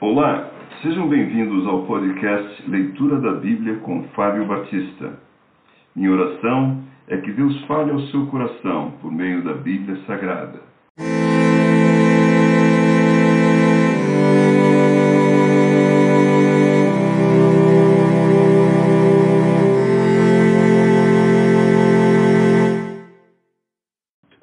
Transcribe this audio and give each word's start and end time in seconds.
Olá, 0.00 0.50
sejam 0.80 1.06
bem-vindos 1.10 1.66
ao 1.66 1.84
podcast 1.84 2.70
Leitura 2.70 3.20
da 3.20 3.32
Bíblia 3.32 3.80
com 3.80 4.02
Fábio 4.14 4.46
Batista. 4.46 5.20
Minha 5.94 6.12
oração 6.12 6.82
é 7.06 7.18
que 7.18 7.30
Deus 7.30 7.54
fale 7.66 7.90
ao 7.90 8.00
seu 8.06 8.26
coração 8.28 8.92
por 9.02 9.12
meio 9.12 9.44
da 9.44 9.52
Bíblia 9.52 10.00
Sagrada. 10.06 10.58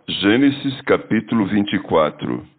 Gênesis 0.08 0.80
capítulo 0.82 1.48
24 1.48 2.57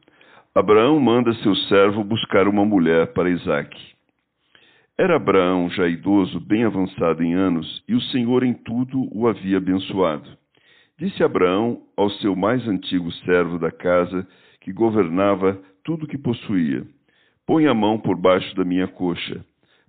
Abraão 0.55 0.99
manda 0.99 1.33
seu 1.35 1.55
servo 1.55 2.03
buscar 2.03 2.49
uma 2.49 2.65
mulher 2.65 3.13
para 3.13 3.31
Isaque. 3.31 3.81
Era 4.97 5.15
Abraão 5.15 5.71
já 5.71 5.87
idoso, 5.87 6.41
bem 6.41 6.65
avançado 6.65 7.23
em 7.23 7.35
anos, 7.35 7.85
e 7.87 7.95
o 7.95 8.01
Senhor 8.01 8.43
em 8.43 8.55
tudo 8.55 9.09
o 9.17 9.29
havia 9.29 9.59
abençoado. 9.59 10.29
Disse 10.99 11.23
Abraão 11.23 11.83
ao 11.97 12.11
seu 12.11 12.35
mais 12.35 12.67
antigo 12.67 13.13
servo 13.25 13.59
da 13.59 13.71
casa, 13.71 14.27
que 14.61 14.73
governava 14.73 15.61
tudo 15.85 16.07
o 16.07 16.09
que 16.09 16.19
possuía: 16.19 16.85
Põe 17.47 17.67
a 17.67 17.75
mão 17.75 17.99
por 17.99 18.17
baixo 18.17 18.57
da 18.57 18.65
minha 18.65 18.89
coxa, 18.89 19.45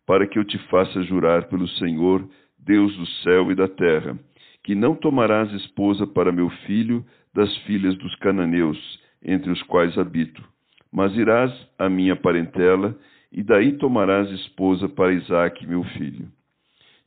para 0.05 0.27
que 0.27 0.37
eu 0.37 0.43
te 0.43 0.57
faça 0.67 1.01
jurar 1.03 1.45
pelo 1.45 1.67
Senhor, 1.67 2.29
Deus 2.59 2.95
do 2.95 3.07
céu 3.23 3.51
e 3.51 3.55
da 3.55 3.67
terra, 3.67 4.19
que 4.63 4.75
não 4.75 4.93
tomarás 4.93 5.51
esposa 5.53 6.05
para 6.05 6.31
meu 6.31 6.49
filho 6.67 7.03
das 7.33 7.55
filhas 7.59 7.95
dos 7.97 8.13
cananeus, 8.17 8.77
entre 9.23 9.51
os 9.51 9.63
quais 9.63 9.97
habito. 9.97 10.43
Mas 10.91 11.15
irás 11.15 11.51
à 11.77 11.87
minha 11.89 12.15
parentela, 12.15 12.97
e 13.31 13.43
daí 13.43 13.73
tomarás 13.73 14.29
esposa 14.31 14.89
para 14.89 15.13
Isaque, 15.13 15.67
meu 15.67 15.83
filho. 15.83 16.27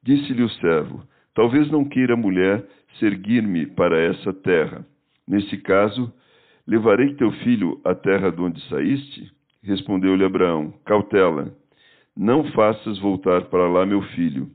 Disse-lhe 0.03 0.43
o 0.43 0.51
servo: 0.51 1.03
Talvez 1.35 1.71
não 1.71 1.85
queira 1.85 2.15
a 2.15 2.17
mulher 2.17 2.65
seguir-me 2.99 3.67
para 3.67 3.99
essa 3.99 4.33
terra. 4.33 4.87
Nesse 5.27 5.59
caso, 5.59 6.13
levarei 6.67 7.15
teu 7.15 7.31
filho 7.45 7.81
à 7.85 7.95
terra 7.95 8.31
de 8.31 8.41
onde 8.41 8.61
saíste? 8.69 9.33
Respondeu-lhe 9.63 10.25
Abraão: 10.25 10.73
Cautela, 10.85 11.55
não 12.17 12.45
faças 12.53 12.99
voltar 12.99 13.47
para 13.47 13.69
lá 13.69 13.87
meu 13.87 14.03
filho. 14.03 14.51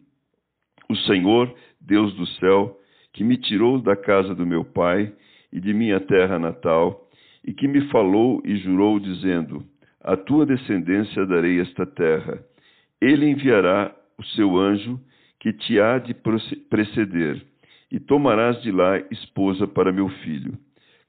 O 0.90 0.96
Senhor, 0.96 1.54
Deus 1.82 2.14
do 2.16 2.26
céu, 2.26 2.78
que 3.14 3.24
me 3.24 3.38
tirou 3.38 3.82
da 3.82 3.96
casa 3.96 4.36
do 4.36 4.46
meu 4.46 4.64
pai 4.64 5.12
e 5.52 5.60
de 5.60 5.74
minha 5.74 6.00
terra 6.00 6.38
natal, 6.38 7.07
e 7.48 7.54
que 7.54 7.66
me 7.66 7.82
falou 7.90 8.42
e 8.44 8.58
jurou, 8.58 9.00
dizendo: 9.00 9.64
A 10.02 10.18
tua 10.18 10.46
descendência 10.46 11.26
darei 11.26 11.62
esta 11.62 11.86
terra. 11.86 12.44
Ele 13.00 13.26
enviará 13.26 13.96
o 14.18 14.24
seu 14.24 14.58
anjo, 14.58 15.00
que 15.40 15.54
te 15.54 15.80
há 15.80 15.98
de 15.98 16.14
preceder, 16.70 17.42
e 17.90 18.00
tomarás 18.00 18.62
de 18.62 18.72
lá 18.72 18.98
esposa 19.12 19.66
para 19.66 19.94
meu 19.94 20.10
filho. 20.10 20.58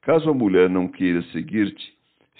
Caso 0.03 0.31
a 0.31 0.35
mulher 0.35 0.71
não 0.71 0.87
queira 0.87 1.23
seguir-te, 1.33 1.93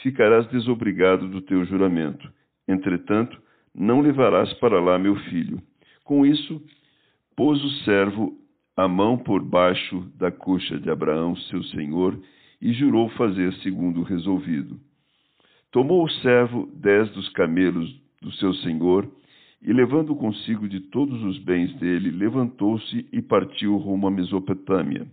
ficarás 0.03 0.47
desobrigado 0.49 1.27
do 1.29 1.41
teu 1.41 1.65
juramento. 1.65 2.31
Entretanto, 2.69 3.41
não 3.75 4.01
levarás 4.01 4.53
para 4.55 4.81
lá 4.81 4.99
meu 4.99 5.17
filho. 5.17 5.61
Com 6.05 6.25
isso, 6.25 6.63
pôs 7.35 7.63
o 7.65 7.71
servo 7.85 8.39
a 8.77 8.87
mão 8.87 9.19
por 9.19 9.43
baixo 9.43 10.01
da 10.15 10.31
coxa 10.31 10.79
de 10.79 10.89
Abraão, 10.89 11.35
seu 11.35 11.65
senhor, 11.65 12.19
e 12.61 12.73
jurou 12.73 13.09
fazer 13.11 13.53
segundo 13.55 14.01
o 14.01 14.05
resolvido. 14.05 14.79
Tomou 15.71 16.05
o 16.05 16.11
servo 16.11 16.69
dez 16.75 17.11
dos 17.11 17.29
camelos 17.31 17.89
do 18.21 18.33
seu 18.33 18.55
senhor, 18.55 19.09
e 19.61 19.73
levando 19.73 20.15
consigo 20.15 20.69
de 20.69 20.81
todos 20.81 21.23
os 21.25 21.39
bens 21.39 21.75
dele, 21.77 22.11
levantou-se 22.11 23.09
e 23.13 23.21
partiu 23.21 23.77
rumo 23.77 24.07
à 24.07 24.11
Mesopotâmia, 24.11 25.07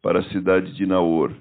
para 0.00 0.20
a 0.20 0.28
cidade 0.30 0.72
de 0.74 0.86
Naor. 0.86 1.32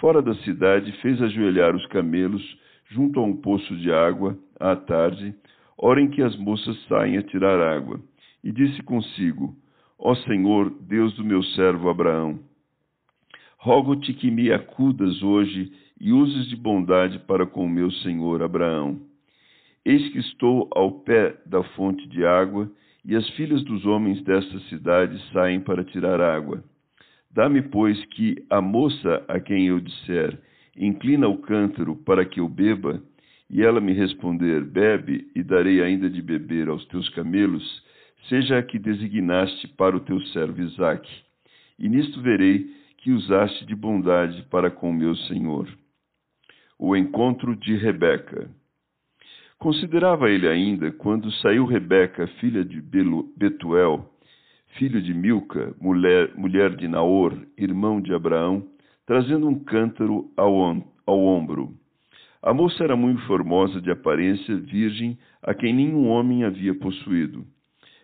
Fora 0.00 0.22
da 0.22 0.34
cidade, 0.36 0.92
fez 1.00 1.20
ajoelhar 1.20 1.74
os 1.74 1.86
camelos 1.86 2.42
junto 2.90 3.20
a 3.20 3.22
um 3.22 3.36
poço 3.36 3.76
de 3.76 3.92
água, 3.92 4.38
à 4.58 4.74
tarde, 4.76 5.34
hora 5.76 6.00
em 6.00 6.08
que 6.08 6.22
as 6.22 6.34
moças 6.36 6.76
saem 6.86 7.18
a 7.18 7.22
tirar 7.22 7.60
água, 7.60 8.00
e 8.42 8.50
disse 8.50 8.82
consigo: 8.82 9.54
Ó 9.98 10.14
Senhor, 10.14 10.70
Deus 10.80 11.14
do 11.16 11.24
meu 11.24 11.42
servo 11.42 11.88
Abraão, 11.88 12.38
rogo-te 13.58 14.14
que 14.14 14.30
me 14.30 14.52
acudas 14.52 15.22
hoje 15.22 15.72
e 16.00 16.12
uses 16.12 16.46
de 16.48 16.56
bondade 16.56 17.18
para 17.20 17.44
com 17.44 17.64
o 17.64 17.68
meu 17.68 17.90
senhor 17.90 18.42
Abraão. 18.42 19.00
Eis 19.84 20.08
que 20.12 20.18
estou 20.18 20.68
ao 20.72 20.92
pé 21.00 21.36
da 21.44 21.62
fonte 21.62 22.06
de 22.08 22.24
água, 22.24 22.70
e 23.04 23.16
as 23.16 23.28
filhas 23.30 23.62
dos 23.64 23.86
homens 23.86 24.22
desta 24.22 24.58
cidade 24.68 25.18
saem 25.32 25.60
para 25.60 25.82
tirar 25.82 26.20
água. 26.20 26.62
Dá-me, 27.30 27.62
pois, 27.62 28.02
que 28.06 28.36
a 28.50 28.60
moça 28.60 29.24
a 29.26 29.40
quem 29.40 29.68
eu 29.68 29.80
disser, 29.80 30.38
inclina 30.76 31.26
o 31.26 31.38
cântaro 31.38 31.96
para 31.96 32.24
que 32.24 32.38
eu 32.38 32.48
beba, 32.48 33.02
e 33.48 33.62
ela 33.62 33.80
me 33.80 33.92
responder, 33.92 34.62
bebe, 34.62 35.30
e 35.34 35.42
darei 35.42 35.82
ainda 35.82 36.10
de 36.10 36.20
beber 36.20 36.68
aos 36.68 36.84
teus 36.86 37.08
camelos, 37.10 37.82
seja 38.28 38.58
a 38.58 38.62
que 38.62 38.78
designaste 38.78 39.66
para 39.68 39.96
o 39.96 40.00
teu 40.00 40.20
servo 40.26 40.60
Isaque. 40.60 41.10
E 41.78 41.88
nisto 41.88 42.20
verei 42.20 42.66
que 42.98 43.10
usaste 43.12 43.64
de 43.64 43.74
bondade 43.74 44.42
para 44.50 44.70
com 44.70 44.92
meu 44.92 45.14
senhor. 45.16 45.68
O 46.78 46.96
encontro 46.96 47.56
de 47.56 47.76
Rebeca. 47.76 48.50
Considerava 49.58 50.30
ele 50.30 50.46
ainda 50.46 50.92
quando 50.92 51.32
saiu 51.32 51.64
Rebeca, 51.64 52.26
filha 52.40 52.64
de 52.64 52.80
Betuel, 53.36 54.08
filho 54.76 55.00
de 55.02 55.12
Milca, 55.14 55.74
mulher, 55.80 56.32
mulher 56.36 56.76
de 56.76 56.86
Naor, 56.86 57.36
irmão 57.56 58.00
de 58.00 58.12
Abraão, 58.12 58.64
trazendo 59.06 59.48
um 59.48 59.58
cântaro 59.58 60.30
ao, 60.36 60.54
ao 61.06 61.18
ombro. 61.18 61.74
A 62.42 62.54
moça 62.54 62.84
era 62.84 62.94
muito 62.94 63.20
formosa 63.26 63.80
de 63.80 63.90
aparência, 63.90 64.56
virgem, 64.56 65.18
a 65.42 65.54
quem 65.54 65.72
nenhum 65.72 66.08
homem 66.08 66.44
havia 66.44 66.74
possuído. 66.74 67.44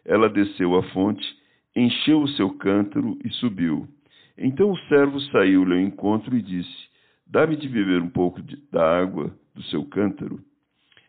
Ela 0.05 0.29
desceu 0.29 0.75
à 0.77 0.83
fonte, 0.91 1.25
encheu 1.77 2.21
o 2.21 2.29
seu 2.29 2.51
cântaro 2.51 3.17
e 3.25 3.31
subiu. 3.31 3.89
Então 4.37 4.71
o 4.71 4.79
servo 4.89 5.21
saiu-lhe 5.21 5.75
ao 5.75 5.81
encontro 5.81 6.37
e 6.37 6.43
disse: 6.43 6.89
Dá-me 7.27 7.57
de 7.57 7.69
beber 7.69 8.03
um 8.03 8.11
pouco 8.11 8.43
de, 8.43 8.57
da 8.71 9.01
água 9.01 9.33
do 9.55 9.63
seu 9.65 9.85
cântaro. 9.85 10.41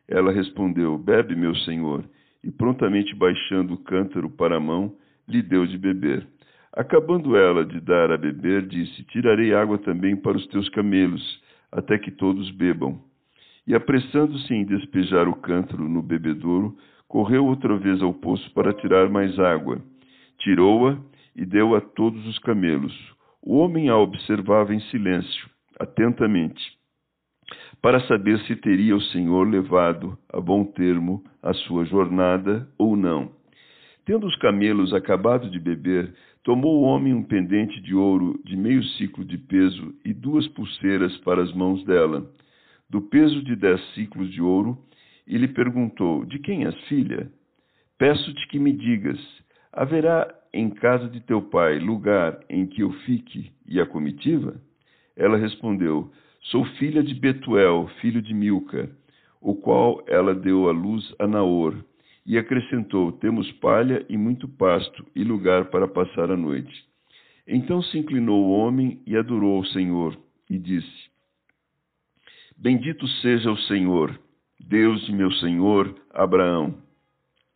Ela 0.08 0.32
respondeu: 0.32 0.98
Bebe, 0.98 1.36
meu 1.36 1.56
senhor. 1.56 2.04
E 2.44 2.52
prontamente 2.52 3.16
baixando 3.16 3.74
o 3.74 3.84
cântaro 3.84 4.30
para 4.30 4.58
a 4.58 4.60
mão, 4.60 4.96
lhe 5.28 5.42
deu 5.42 5.66
de 5.66 5.78
beber. 5.80 6.28
Acabando 6.72 7.36
ela 7.36 7.66
de 7.66 7.80
dar 7.80 8.12
a 8.12 8.18
beber, 8.18 8.68
disse: 8.68 9.04
Tirarei 9.06 9.54
água 9.54 9.80
também 9.80 10.16
para 10.16 10.38
os 10.38 10.46
teus 10.48 10.70
camelos, 10.70 11.42
até 11.72 11.98
que 11.98 12.12
todos 12.12 12.52
bebam. 12.52 13.02
E 13.66 13.74
apressando-se 13.74 14.54
em 14.54 14.64
despejar 14.64 15.28
o 15.28 15.36
cântaro 15.36 15.90
no 15.90 16.04
bebedouro, 16.04 16.78
correu 17.08 17.46
outra 17.46 17.76
vez 17.78 18.00
ao 18.02 18.14
poço 18.14 18.54
para 18.54 18.74
tirar 18.74 19.10
mais 19.10 19.40
água. 19.40 19.82
Tirou-a 20.38 21.00
e 21.36 21.46
deu 21.46 21.76
a 21.76 21.82
todos 21.82 22.26
os 22.28 22.38
camelos. 22.40 23.15
O 23.46 23.58
homem 23.58 23.90
a 23.90 23.98
observava 23.98 24.74
em 24.74 24.80
silêncio, 24.90 25.48
atentamente, 25.80 26.64
para 27.80 28.00
saber 28.08 28.40
se 28.40 28.56
teria 28.56 28.96
o 28.96 29.02
Senhor 29.02 29.48
levado 29.48 30.18
a 30.34 30.42
bom 30.42 30.66
termo 30.66 31.24
a 31.44 31.54
sua 31.54 31.86
jornada 31.86 32.68
ou 32.76 32.98
não. 32.98 33.32
Tendo 34.04 34.26
os 34.26 34.36
camelos 34.38 34.96
acabado 34.96 35.48
de 35.52 35.60
beber, 35.60 36.12
tomou 36.44 36.82
o 36.82 36.86
homem 36.86 37.14
um 37.14 37.22
pendente 37.22 37.80
de 37.82 37.94
ouro 37.94 38.42
de 38.44 38.58
meio 38.58 38.84
ciclo 38.84 39.24
de 39.24 39.38
peso 39.38 39.94
e 40.04 40.12
duas 40.12 40.48
pulseiras 40.48 41.16
para 41.18 41.44
as 41.44 41.54
mãos 41.54 41.86
dela, 41.86 42.28
do 42.90 43.00
peso 43.00 43.44
de 43.44 43.56
dez 43.56 43.80
ciclos 43.94 44.32
de 44.32 44.42
ouro, 44.42 44.76
e 45.28 45.38
lhe 45.38 45.50
perguntou: 45.50 46.26
De 46.26 46.40
quem 46.40 46.66
és 46.66 46.76
filha? 46.88 47.32
Peço-te 48.00 48.48
que 48.48 48.58
me 48.58 48.72
digas: 48.72 49.20
haverá 49.72 50.34
em 50.56 50.70
casa 50.70 51.10
de 51.10 51.20
teu 51.20 51.42
pai 51.42 51.78
lugar 51.80 52.40
em 52.50 52.66
que 52.66 52.82
eu 52.82 52.92
fique 53.06 53.52
e 53.68 53.80
a 53.82 53.86
comitiva? 53.86 54.56
Ela 55.16 55.38
respondeu: 55.38 56.10
Sou 56.44 56.64
filha 56.78 57.04
de 57.04 57.14
Betuel, 57.14 57.90
filho 58.00 58.22
de 58.22 58.34
Milca, 58.34 58.90
o 59.42 59.54
qual 59.54 60.02
ela 60.08 60.34
deu 60.34 60.70
à 60.70 60.72
luz 60.72 61.14
a 61.20 61.28
Naor. 61.28 61.76
E 62.26 62.38
acrescentou: 62.38 63.12
Temos 63.12 63.52
palha 63.54 64.06
e 64.08 64.18
muito 64.18 64.48
pasto 64.48 65.06
e 65.14 65.26
lugar 65.26 65.66
para 65.66 65.90
passar 65.90 66.32
a 66.32 66.38
noite. 66.38 66.86
Então 67.46 67.82
se 67.82 67.98
inclinou 67.98 68.46
o 68.46 68.52
homem 68.52 69.02
e 69.06 69.18
adorou 69.18 69.60
o 69.60 69.66
Senhor, 69.68 70.18
e 70.50 70.58
disse: 70.58 71.10
Bendito 72.58 73.06
seja 73.22 73.52
o 73.52 73.58
Senhor, 73.58 74.18
Deus 74.58 75.06
de 75.06 75.12
meu 75.12 75.32
senhor 75.34 75.94
Abraão, 76.12 76.85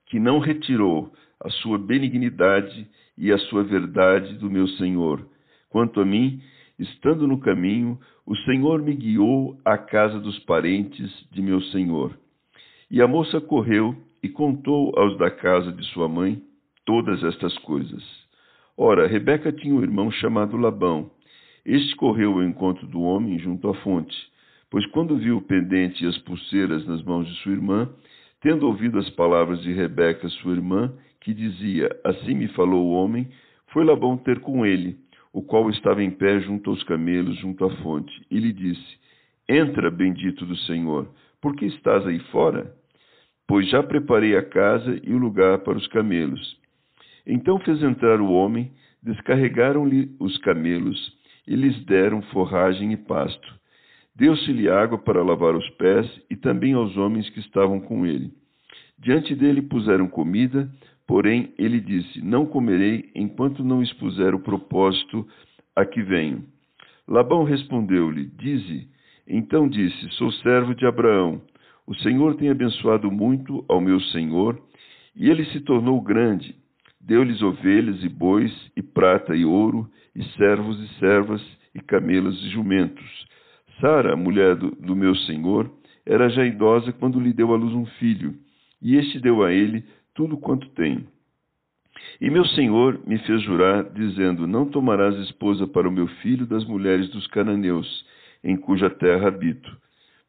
que 0.09 0.19
não 0.19 0.39
retirou 0.39 1.13
a 1.39 1.49
sua 1.49 1.77
benignidade 1.77 2.87
e 3.17 3.31
a 3.31 3.37
sua 3.37 3.63
verdade 3.63 4.33
do 4.35 4.49
meu 4.49 4.67
senhor. 4.69 5.25
Quanto 5.69 6.01
a 6.01 6.05
mim, 6.05 6.41
estando 6.77 7.27
no 7.27 7.39
caminho, 7.39 7.99
o 8.25 8.35
Senhor 8.37 8.81
me 8.81 8.93
guiou 8.93 9.57
à 9.65 9.77
casa 9.77 10.19
dos 10.19 10.37
parentes 10.39 11.09
de 11.31 11.41
meu 11.41 11.61
senhor. 11.61 12.17
E 12.89 13.01
a 13.01 13.07
moça 13.07 13.39
correu 13.39 13.95
e 14.21 14.29
contou 14.29 14.93
aos 14.97 15.17
da 15.17 15.29
casa 15.29 15.71
de 15.71 15.83
sua 15.87 16.07
mãe 16.07 16.41
todas 16.85 17.23
estas 17.23 17.57
coisas. 17.59 18.03
Ora, 18.77 19.07
Rebeca 19.07 19.51
tinha 19.51 19.73
um 19.73 19.81
irmão 19.81 20.09
chamado 20.11 20.57
Labão. 20.57 21.11
Este 21.65 21.95
correu 21.95 22.33
ao 22.33 22.43
encontro 22.43 22.87
do 22.87 23.01
homem 23.01 23.37
junto 23.37 23.69
à 23.69 23.73
fonte, 23.75 24.15
pois 24.71 24.85
quando 24.87 25.17
viu 25.17 25.37
o 25.37 25.41
pendente 25.41 26.03
e 26.03 26.07
as 26.07 26.17
pulseiras 26.19 26.85
nas 26.87 27.03
mãos 27.03 27.27
de 27.27 27.35
sua 27.41 27.51
irmã, 27.51 27.89
tendo 28.41 28.67
ouvido 28.67 28.99
as 28.99 29.09
palavras 29.11 29.61
de 29.61 29.71
Rebeca, 29.73 30.27
sua 30.29 30.53
irmã, 30.53 30.93
que 31.21 31.33
dizia: 31.33 31.89
Assim 32.03 32.33
me 32.35 32.47
falou 32.49 32.85
o 32.85 32.93
homem, 32.93 33.27
foi 33.67 33.83
Labão 33.83 34.17
ter 34.17 34.39
com 34.39 34.65
ele, 34.65 34.97
o 35.33 35.41
qual 35.41 35.69
estava 35.69 36.03
em 36.03 36.11
pé 36.11 36.39
junto 36.41 36.69
aos 36.69 36.83
camelos, 36.83 37.37
junto 37.37 37.65
à 37.65 37.69
fonte, 37.77 38.13
e 38.29 38.39
lhe 38.39 38.53
disse: 38.53 38.97
Entra, 39.47 39.91
bendito 39.91 40.45
do 40.45 40.55
Senhor, 40.57 41.07
por 41.41 41.55
que 41.55 41.65
estás 41.65 42.05
aí 42.05 42.19
fora? 42.31 42.73
Pois 43.47 43.67
já 43.69 43.81
preparei 43.81 44.37
a 44.37 44.43
casa 44.43 44.99
e 45.03 45.13
o 45.13 45.17
lugar 45.17 45.59
para 45.59 45.77
os 45.77 45.87
camelos. 45.87 46.57
Então 47.25 47.59
fez 47.59 47.81
entrar 47.81 48.21
o 48.21 48.31
homem, 48.31 48.71
descarregaram-lhe 49.01 50.15
os 50.19 50.37
camelos 50.39 51.17
e 51.47 51.55
lhes 51.55 51.83
deram 51.85 52.21
forragem 52.23 52.93
e 52.93 52.97
pasto. 52.97 53.58
Deu-se-lhe 54.19 54.69
água 54.69 54.97
para 54.97 55.23
lavar 55.23 55.55
os 55.55 55.69
pés 55.71 56.05
e 56.29 56.35
também 56.35 56.73
aos 56.73 56.97
homens 56.97 57.29
que 57.29 57.39
estavam 57.39 57.79
com 57.79 58.05
ele. 58.05 58.33
Diante 58.97 59.33
dele 59.33 59.61
puseram 59.61 60.09
comida, 60.09 60.69
porém 61.07 61.53
ele 61.57 61.79
disse: 61.79 62.21
Não 62.21 62.45
comerei 62.45 63.09
enquanto 63.15 63.63
não 63.63 63.81
expuser 63.81 64.35
o 64.35 64.41
propósito 64.41 65.25
a 65.73 65.85
que 65.85 66.03
venho. 66.03 66.43
Labão 67.07 67.45
respondeu-lhe: 67.45 68.25
Dize. 68.25 68.89
Então 69.25 69.69
disse: 69.69 70.09
Sou 70.11 70.33
servo 70.33 70.75
de 70.75 70.85
Abraão. 70.85 71.41
O 71.87 71.95
Senhor 71.95 72.35
tem 72.35 72.49
abençoado 72.49 73.09
muito 73.09 73.63
ao 73.69 73.79
meu 73.79 74.01
senhor, 74.01 74.61
e 75.15 75.29
ele 75.29 75.45
se 75.45 75.61
tornou 75.61 76.01
grande. 76.01 76.53
Deu-lhes 76.99 77.41
ovelhas 77.41 78.03
e 78.03 78.09
bois, 78.09 78.51
e 78.75 78.81
prata 78.81 79.33
e 79.33 79.45
ouro, 79.45 79.89
e 80.13 80.25
servos 80.35 80.77
e 80.77 80.99
servas, 80.99 81.41
e 81.73 81.79
camelos 81.79 82.37
e 82.43 82.49
jumentos. 82.49 83.29
Sara, 83.79 84.15
mulher 84.15 84.55
do, 84.55 84.71
do 84.71 84.95
meu 84.95 85.15
senhor, 85.15 85.71
era 86.05 86.29
já 86.29 86.45
idosa 86.45 86.91
quando 86.93 87.19
lhe 87.19 87.31
deu 87.31 87.53
à 87.53 87.57
luz 87.57 87.73
um 87.73 87.85
filho, 87.85 88.35
e 88.81 88.95
este 88.95 89.19
deu 89.19 89.43
a 89.43 89.53
ele 89.53 89.83
tudo 90.13 90.37
quanto 90.37 90.67
tem. 90.69 91.07
E 92.19 92.29
meu 92.29 92.45
senhor 92.45 92.99
me 93.05 93.17
fez 93.19 93.41
jurar, 93.43 93.83
dizendo: 93.91 94.45
Não 94.47 94.65
tomarás 94.65 95.15
esposa 95.19 95.67
para 95.67 95.87
o 95.87 95.91
meu 95.91 96.07
filho 96.21 96.45
das 96.45 96.65
mulheres 96.65 97.09
dos 97.09 97.25
cananeus, 97.27 98.05
em 98.43 98.57
cuja 98.57 98.89
terra 98.89 99.27
habito. 99.27 99.69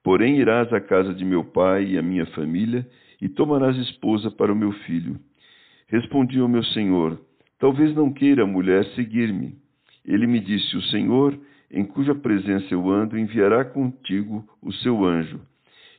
Porém 0.03 0.39
irás 0.39 0.73
à 0.73 0.81
casa 0.81 1.13
de 1.13 1.25
meu 1.25 1.45
pai 1.45 1.93
e 1.93 1.99
à 1.99 2.03
minha 2.03 2.27
família, 2.27 2.87
e 3.21 3.29
tomarás 3.29 3.77
esposa 3.77 4.31
para 4.31 4.53
o 4.53 4.57
meu 4.57 4.73
filho. 4.73 5.19
Respondi 5.89 6.39
ao 6.39 6.49
meu 6.49 6.63
senhor: 6.63 7.21
Talvez 7.59 7.95
não 7.95 8.13
queira 8.13 8.45
a 8.45 8.47
mulher 8.47 8.85
seguir-me. 8.95 9.55
Ele 10.05 10.27
me 10.27 10.41
disse: 10.41 10.77
O 10.77 10.83
Senhor, 10.83 11.39
em 11.71 11.85
cuja 11.85 12.15
presença 12.15 12.67
eu 12.75 12.91
ando, 12.91 13.19
enviará 13.19 13.65
contigo 13.65 14.45
o 14.61 14.73
seu 14.73 15.05
anjo, 15.05 15.41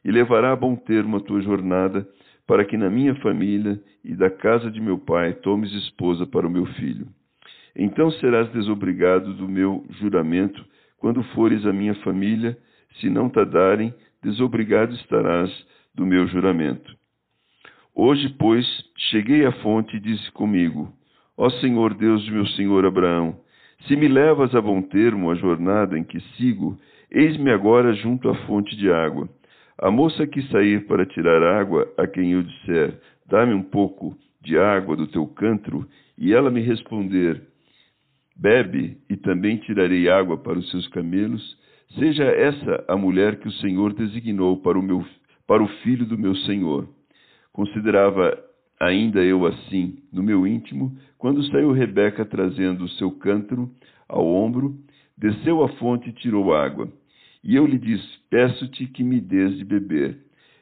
e 0.04 0.12
levará 0.12 0.52
a 0.52 0.56
bom 0.56 0.76
termo 0.76 1.18
a 1.18 1.22
tua 1.22 1.42
jornada, 1.42 2.08
para 2.46 2.66
que 2.66 2.76
na 2.76 2.90
minha 2.90 3.16
família 3.16 3.82
e 4.04 4.16
da 4.16 4.30
casa 4.30 4.70
de 4.70 4.82
meu 4.82 4.98
pai 4.98 5.34
tomes 5.34 5.72
esposa 5.72 6.26
para 6.26 6.46
o 6.46 6.50
meu 6.50 6.66
filho. 6.66 7.08
Então 7.76 8.12
serás 8.12 8.52
desobrigado 8.52 9.34
do 9.34 9.48
meu 9.48 9.86
juramento 9.92 10.66
quando 10.98 11.24
fores 11.36 11.66
à 11.66 11.72
minha 11.72 11.96
família, 11.96 12.58
se 13.00 13.10
não 13.10 13.30
te 13.30 13.44
darem, 13.46 13.94
desobrigado 14.22 14.94
estarás 14.94 15.50
do 15.96 16.06
meu 16.06 16.28
juramento. 16.28 16.96
Hoje, 17.96 18.30
pois, 18.38 18.66
cheguei 19.10 19.46
à 19.46 19.52
fonte 19.52 19.96
e 19.96 20.00
disse 20.00 20.32
comigo: 20.32 20.94
Ó 21.38 21.50
Senhor 21.50 21.94
Deus 21.94 22.24
de 22.24 22.32
meu 22.32 22.46
senhor 22.48 22.86
Abraão, 22.86 23.40
se 23.88 23.96
me 23.96 24.08
levas 24.08 24.54
a 24.54 24.62
bom 24.62 24.82
termo 24.82 25.32
a 25.32 25.36
jornada 25.36 25.98
em 25.98 26.04
que 26.04 26.20
sigo, 26.36 26.78
eis-me 27.10 27.52
agora 27.52 27.94
junto 27.94 28.30
à 28.30 28.36
fonte 28.46 28.76
de 28.76 28.92
água. 28.92 29.28
A 29.78 29.90
moça 29.90 30.28
que 30.28 30.42
sair 30.50 30.86
para 30.86 31.06
tirar 31.06 31.42
água, 31.42 31.92
a 31.98 32.06
quem 32.06 32.34
eu 32.34 32.44
disser: 32.44 33.00
Dá-me 33.28 33.54
um 33.54 33.64
pouco 33.64 34.16
de 34.42 34.58
água 34.58 34.96
do 34.96 35.08
teu 35.08 35.26
cântaro, 35.26 35.88
e 36.18 36.34
ela 36.34 36.52
me 36.52 36.62
responder: 36.62 37.42
Bebe, 38.36 38.98
e 39.10 39.18
também 39.18 39.58
tirarei 39.58 40.10
água 40.10 40.38
para 40.38 40.60
os 40.60 40.70
seus 40.70 40.88
camelos, 40.90 41.58
seja 41.98 42.24
essa 42.24 42.84
a 42.88 42.96
mulher 42.96 43.40
que 43.40 43.48
o 43.48 43.54
Senhor 43.54 43.94
designou 43.94 44.58
para 44.58 44.78
o, 44.78 44.82
meu, 44.82 45.04
para 45.48 45.64
o 45.64 45.68
filho 45.84 46.06
do 46.06 46.18
meu 46.18 46.36
Senhor. 46.36 46.88
Considerava 47.52 48.38
ainda 48.82 49.24
eu 49.24 49.46
assim, 49.46 50.00
no 50.12 50.24
meu 50.24 50.48
íntimo, 50.48 50.98
quando 51.20 51.44
saiu 51.52 51.72
Rebeca 51.72 52.26
trazendo 52.26 52.84
o 52.84 52.90
seu 52.90 53.12
cântaro 53.12 53.70
ao 54.10 54.26
ombro, 54.26 54.76
desceu 55.16 55.64
à 55.64 55.70
fonte 55.74 56.10
e 56.10 56.14
tirou 56.14 56.54
água. 56.54 56.92
E 57.44 57.56
eu 57.56 57.66
lhe 57.66 57.78
disse: 57.78 58.20
Peço-te 58.30 58.88
que 58.88 59.04
me 59.04 59.22
des 59.22 59.56
de 59.58 59.64
beber. 59.64 60.18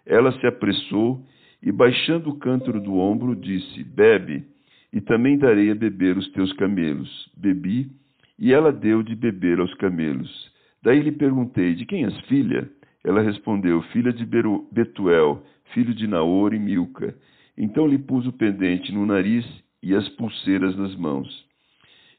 Ela 0.05 0.33
se 0.33 0.45
apressou 0.45 1.23
e, 1.63 1.71
baixando 1.71 2.29
o 2.29 2.37
cântaro 2.37 2.81
do 2.81 2.95
ombro, 2.95 3.35
disse: 3.35 3.83
Bebe, 3.85 4.43
e 4.91 4.99
também 4.99 5.37
darei 5.37 5.71
a 5.71 5.75
beber 5.75 6.17
os 6.17 6.29
teus 6.31 6.51
camelos. 6.53 7.31
Bebi, 7.37 7.89
e 8.37 8.51
ela 8.51 8.71
deu 8.71 9.01
de 9.01 9.15
beber 9.15 9.59
aos 9.59 9.73
camelos. 9.75 10.51
Daí 10.83 10.99
lhe 11.01 11.13
perguntei: 11.13 11.73
De 11.73 11.85
quem 11.85 12.03
és 12.03 12.19
filha? 12.27 12.69
Ela 13.01 13.21
respondeu: 13.21 13.81
Filha 13.93 14.11
de 14.11 14.25
Betuel, 14.25 15.41
filho 15.73 15.93
de 15.93 16.05
Naor 16.05 16.53
e 16.53 16.59
Milca. 16.59 17.15
Então 17.59 17.85
lhe 17.85 17.97
pus 17.97 18.25
o 18.25 18.31
pendente 18.31 18.93
no 18.93 19.05
nariz 19.05 19.45
e 19.83 19.93
as 19.93 20.07
pulseiras 20.09 20.75
nas 20.77 20.95
mãos. 20.95 21.27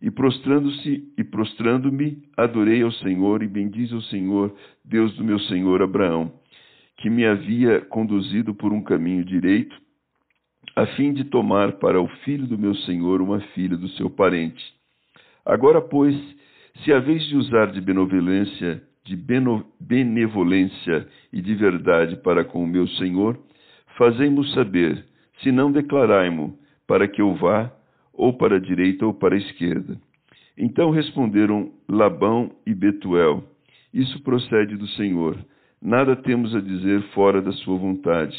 E 0.03 0.11
prostrando-se 0.11 1.13
e 1.17 1.25
prostrando-me, 1.25 2.23
adorei 2.37 2.83
ao 2.83 2.93
Senhor 2.93 3.43
e 3.43 3.49
bendize 3.49 3.95
ao 3.95 4.03
Senhor, 4.03 4.55
Deus 4.85 5.15
do 5.17 5.25
meu 5.25 5.39
senhor 5.41 5.83
Abraão, 5.83 6.33
que 6.99 7.09
me 7.09 7.25
havia 7.25 7.81
conduzido 7.81 8.55
por 8.55 8.73
um 8.73 8.83
caminho 8.83 9.25
direito, 9.25 9.75
a 10.77 10.87
fim 10.89 11.13
de 11.13 11.25
tomar 11.25 11.73
para 11.73 12.01
o 12.01 12.07
filho 12.25 12.47
do 12.47 12.59
meu 12.59 12.75
senhor 12.75 13.21
uma 13.21 13.41
filha 13.55 13.77
do 13.77 13.89
seu 13.91 14.09
parente. 14.09 14.63
Agora, 15.45 15.81
pois, 15.81 16.15
se 16.85 16.93
haveis 16.93 17.27
de 17.27 17.37
usar 17.37 17.73
de 17.73 17.81
benevolência 17.81 18.83
de 19.05 19.17
benevolência 19.81 21.09
e 21.33 21.41
de 21.41 21.55
verdade 21.55 22.17
para 22.17 22.45
com 22.45 22.63
o 22.63 22.67
meu 22.67 22.87
Senhor, 22.87 23.39
fazei-mo 23.97 24.45
saber, 24.49 25.05
se 25.43 25.51
não 25.53 25.71
declarai-mo, 25.71 26.59
para 26.87 27.07
que 27.09 27.21
eu 27.21 27.35
vá, 27.35 27.71
ou 28.13 28.33
para 28.33 28.57
a 28.57 28.61
direita 28.61 29.07
ou 29.07 29.15
para 29.15 29.35
a 29.35 29.39
esquerda. 29.39 29.99
Então 30.57 30.91
responderam 30.91 31.73
Labão 31.89 32.51
e 32.67 32.75
Betuel: 32.75 33.45
Isso 33.93 34.23
procede 34.23 34.77
do 34.77 34.87
Senhor. 34.89 35.39
Nada 35.81 36.15
temos 36.15 36.55
a 36.55 36.61
dizer 36.61 37.03
fora 37.15 37.41
da 37.41 37.53
sua 37.53 37.79
vontade. 37.79 38.37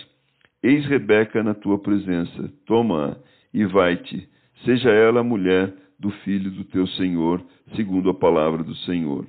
Eis 0.62 0.86
Rebeca 0.86 1.42
na 1.42 1.56
tua 1.56 1.80
presença. 1.80 2.52
Toma-a 2.66 3.18
e 3.52 3.66
vai-te. 3.66 4.30
Seja 4.64 4.92
ela 4.92 5.22
a 5.22 5.24
mulher 5.24 5.74
do 6.00 6.12
filho 6.24 6.52
do 6.52 6.64
teu 6.66 6.86
Senhor, 6.88 7.44
segundo 7.76 8.10
a 8.10 8.14
palavra 8.14 8.64
do 8.64 8.76
Senhor 8.76 9.26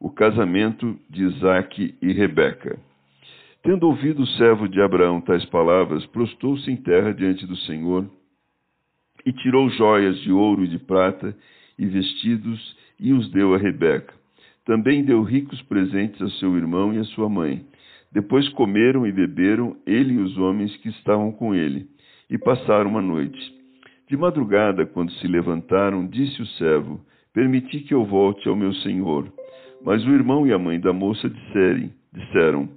o 0.00 0.10
casamento 0.10 0.98
de 1.10 1.24
Isaque 1.24 1.94
e 2.00 2.12
Rebeca. 2.12 2.78
Tendo 3.62 3.86
ouvido 3.86 4.22
o 4.22 4.26
servo 4.26 4.66
de 4.66 4.80
Abraão 4.80 5.20
tais 5.20 5.44
palavras, 5.46 6.06
prostou-se 6.06 6.70
em 6.70 6.76
terra 6.76 7.12
diante 7.12 7.46
do 7.46 7.56
Senhor 7.56 8.08
e 9.24 9.32
tirou 9.34 9.68
joias 9.68 10.18
de 10.20 10.32
ouro 10.32 10.64
e 10.64 10.68
de 10.68 10.78
prata 10.78 11.36
e 11.78 11.84
vestidos 11.84 12.76
e 12.98 13.12
os 13.12 13.30
deu 13.30 13.54
a 13.54 13.58
Rebeca. 13.58 14.14
Também 14.64 15.04
deu 15.04 15.22
ricos 15.22 15.60
presentes 15.62 16.20
a 16.22 16.30
seu 16.38 16.56
irmão 16.56 16.94
e 16.94 16.98
a 16.98 17.04
sua 17.04 17.28
mãe. 17.28 17.62
Depois 18.10 18.48
comeram 18.50 19.06
e 19.06 19.12
beberam 19.12 19.76
ele 19.86 20.14
e 20.14 20.18
os 20.18 20.38
homens 20.38 20.74
que 20.78 20.88
estavam 20.88 21.30
com 21.30 21.54
ele, 21.54 21.86
e 22.30 22.38
passaram 22.38 22.90
uma 22.90 23.02
noite. 23.02 23.38
De 24.08 24.16
madrugada, 24.16 24.86
quando 24.86 25.12
se 25.12 25.28
levantaram, 25.28 26.06
disse 26.06 26.40
o 26.42 26.46
servo: 26.46 27.00
Permiti 27.32 27.80
que 27.80 27.94
eu 27.94 28.04
volte 28.04 28.48
ao 28.48 28.56
meu 28.56 28.72
senhor. 28.74 29.32
Mas 29.84 30.04
o 30.04 30.10
irmão 30.10 30.46
e 30.46 30.52
a 30.52 30.58
mãe 30.58 30.80
da 30.80 30.92
moça 30.92 31.28
disserem, 31.28 31.92
disseram: 32.12 32.68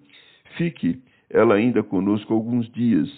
Fique 0.58 1.02
ela 1.30 1.56
ainda 1.56 1.82
conosco 1.82 2.34
alguns 2.34 2.70
dias, 2.72 3.10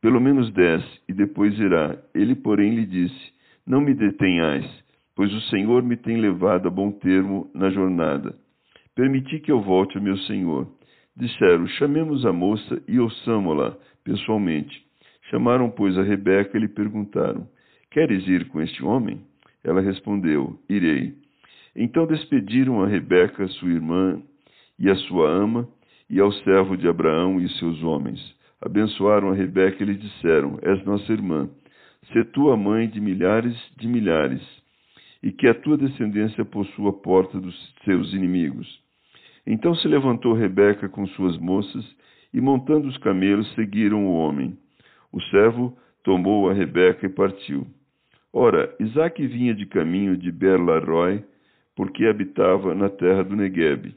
pelo 0.00 0.20
menos 0.20 0.52
dez, 0.52 0.84
e 1.08 1.12
depois 1.12 1.58
irá. 1.58 1.96
Ele, 2.14 2.34
porém, 2.34 2.74
lhe 2.74 2.84
disse: 2.84 3.32
Não 3.66 3.80
me 3.80 3.94
detenhais, 3.94 4.66
pois 5.14 5.32
o 5.32 5.40
Senhor 5.42 5.82
me 5.82 5.96
tem 5.96 6.18
levado 6.18 6.68
a 6.68 6.70
bom 6.70 6.92
termo 6.92 7.50
na 7.54 7.70
jornada. 7.70 8.34
Permiti 8.94 9.40
que 9.40 9.50
eu 9.50 9.60
volte 9.60 9.96
ao 9.96 10.04
meu 10.04 10.18
Senhor. 10.18 10.68
Disseram: 11.16 11.66
Chamemos 11.66 12.26
a 12.26 12.32
moça 12.32 12.82
e 12.86 13.00
ouçamo-la 13.00 13.76
pessoalmente. 14.04 14.84
Chamaram, 15.30 15.70
pois, 15.70 15.96
a 15.96 16.02
Rebeca 16.02 16.56
e 16.56 16.60
lhe 16.60 16.68
perguntaram: 16.68 17.48
Queres 17.90 18.28
ir 18.28 18.48
com 18.48 18.60
este 18.60 18.84
homem? 18.84 19.22
Ela 19.64 19.80
respondeu: 19.80 20.58
Irei. 20.68 21.14
Então 21.74 22.06
despediram 22.06 22.82
a 22.82 22.86
Rebeca, 22.86 23.48
sua 23.48 23.70
irmã, 23.70 24.22
e 24.78 24.90
a 24.90 24.94
sua 24.94 25.30
ama, 25.30 25.68
e 26.08 26.20
ao 26.20 26.32
servo 26.32 26.76
de 26.76 26.88
Abraão 26.88 27.40
e 27.40 27.48
seus 27.58 27.82
homens. 27.82 28.34
abençoaram 28.60 29.30
a 29.30 29.34
Rebeca 29.34 29.82
e 29.82 29.86
lhe 29.86 29.94
disseram: 29.94 30.58
És 30.62 30.82
nossa 30.84 31.12
irmã, 31.12 31.48
sê 32.12 32.24
tua 32.24 32.56
mãe 32.56 32.88
de 32.88 33.00
milhares 33.00 33.56
de 33.76 33.86
milhares, 33.86 34.42
e 35.22 35.32
que 35.32 35.46
a 35.46 35.54
tua 35.54 35.76
descendência 35.76 36.44
possua 36.44 36.90
a 36.90 36.92
porta 36.92 37.40
dos 37.40 37.54
seus 37.84 38.12
inimigos. 38.14 38.66
Então 39.46 39.74
se 39.74 39.86
levantou 39.86 40.32
Rebeca 40.32 40.88
com 40.88 41.06
suas 41.08 41.36
moças, 41.38 41.84
e 42.32 42.40
montando 42.40 42.88
os 42.88 42.96
camelos, 42.98 43.52
seguiram 43.54 44.06
o 44.06 44.14
homem. 44.14 44.56
O 45.12 45.20
servo 45.22 45.76
tomou 46.02 46.48
a 46.48 46.52
Rebeca 46.52 47.06
e 47.06 47.08
partiu. 47.08 47.66
Ora, 48.32 48.74
Isaque 48.78 49.26
vinha 49.26 49.54
de 49.54 49.66
caminho 49.66 50.16
de 50.16 50.30
Berlaroi, 50.30 51.24
porque 51.74 52.06
habitava 52.06 52.74
na 52.74 52.88
terra 52.88 53.22
do 53.22 53.36
Neguebe. 53.36 53.94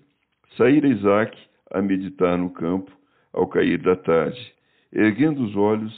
Saíra 0.55 0.87
Isaque 0.87 1.48
a 1.71 1.81
meditar 1.81 2.37
no 2.37 2.49
campo, 2.49 2.91
ao 3.33 3.47
cair 3.47 3.79
da 3.79 3.95
tarde. 3.95 4.53
Erguendo 4.91 5.43
os 5.43 5.55
olhos, 5.55 5.93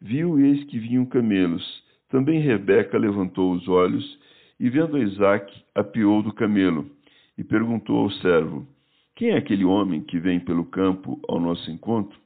viu 0.00 0.38
eis 0.38 0.64
que 0.64 0.78
vinham 0.78 1.04
camelos. 1.04 1.84
Também 2.08 2.40
Rebeca 2.40 2.96
levantou 2.96 3.52
os 3.52 3.66
olhos 3.68 4.18
e, 4.58 4.70
vendo 4.70 4.98
Isaac, 4.98 5.52
apiou 5.74 6.22
do 6.22 6.32
camelo 6.32 6.88
e 7.36 7.44
perguntou 7.44 7.98
ao 7.98 8.10
servo: 8.10 8.66
Quem 9.14 9.30
é 9.30 9.36
aquele 9.36 9.64
homem 9.64 10.02
que 10.02 10.18
vem 10.18 10.38
pelo 10.40 10.64
campo 10.64 11.20
ao 11.28 11.40
nosso 11.40 11.70
encontro? 11.70 12.18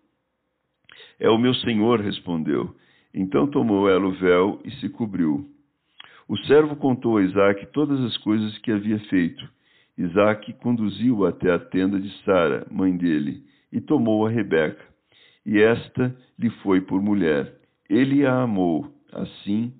É 1.18 1.28
o 1.28 1.38
meu 1.38 1.54
senhor, 1.54 2.00
respondeu. 2.00 2.74
Então 3.12 3.46
tomou 3.46 3.88
ela 3.88 4.06
o 4.06 4.12
véu 4.12 4.60
e 4.64 4.70
se 4.72 4.88
cobriu. 4.88 5.48
O 6.28 6.36
servo 6.46 6.76
contou 6.76 7.16
a 7.16 7.22
Isaac 7.22 7.66
todas 7.72 7.98
as 8.00 8.16
coisas 8.18 8.56
que 8.58 8.70
havia 8.70 8.98
feito. 9.08 9.48
Isaac 10.00 10.54
conduziu-o 10.54 11.26
até 11.26 11.52
a 11.52 11.58
tenda 11.58 12.00
de 12.00 12.10
Sara, 12.24 12.66
mãe 12.70 12.96
dele, 12.96 13.44
e 13.70 13.82
tomou 13.82 14.26
a 14.26 14.30
Rebeca. 14.30 14.82
E 15.44 15.60
esta 15.60 16.16
lhe 16.38 16.48
foi 16.62 16.80
por 16.80 17.02
mulher. 17.02 17.54
Ele 17.88 18.24
a 18.24 18.42
amou. 18.42 18.90
Assim 19.12 19.74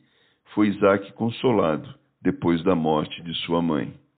foi 0.54 0.68
Isaac 0.68 1.12
consolado 1.14 1.88
depois 2.20 2.62
da 2.62 2.74
morte 2.74 3.22
de 3.22 3.32
sua 3.46 3.62
mãe. 3.62 3.94